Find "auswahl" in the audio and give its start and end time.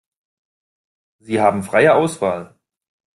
1.93-2.55